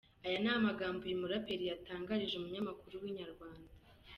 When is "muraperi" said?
1.21-1.63